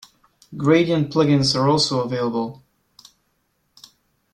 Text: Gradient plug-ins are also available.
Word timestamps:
Gradient 0.57 1.11
plug-ins 1.11 1.55
are 1.55 1.69
also 1.69 2.01
available. 2.03 2.63